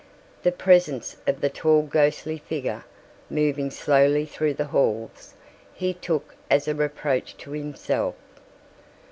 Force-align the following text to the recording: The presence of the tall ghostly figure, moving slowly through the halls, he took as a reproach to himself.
The 0.41 0.51
presence 0.51 1.15
of 1.27 1.41
the 1.41 1.49
tall 1.51 1.83
ghostly 1.83 2.39
figure, 2.39 2.85
moving 3.29 3.69
slowly 3.69 4.25
through 4.25 4.55
the 4.55 4.65
halls, 4.65 5.35
he 5.75 5.93
took 5.93 6.33
as 6.49 6.67
a 6.67 6.73
reproach 6.73 7.37
to 7.37 7.51
himself. 7.51 8.15